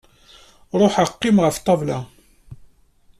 Ruḥeɣ 0.79 1.07
qqimeɣ 1.15 1.43
ɣef 1.45 1.57
ṭṭabla. 1.61 1.99